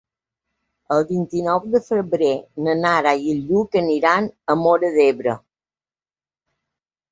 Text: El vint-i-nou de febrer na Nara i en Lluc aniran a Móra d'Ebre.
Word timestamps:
El 0.95 1.03
vint-i-nou 1.09 1.67
de 1.75 1.81
febrer 1.89 2.31
na 2.69 2.75
Nara 2.81 3.13
i 3.27 3.31
en 3.35 3.45
Lluc 3.51 3.79
aniran 3.83 4.33
a 4.55 4.59
Móra 4.65 4.93
d'Ebre. 4.99 5.39